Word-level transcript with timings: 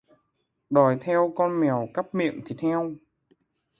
Đòi 0.69 0.97
theo 1.01 1.33
con 1.35 1.59
mèo 1.59 1.89
cắp 1.93 2.15
miệng 2.15 2.41
thịt 2.45 2.59
heo 2.59 2.91